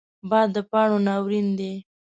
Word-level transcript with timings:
باد 0.29 0.47
د 0.55 0.57
پاڼو 0.71 0.97
ناورین 1.07 1.47
دی 1.59 1.73